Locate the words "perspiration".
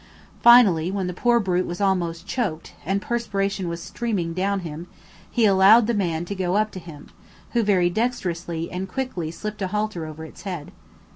3.03-3.69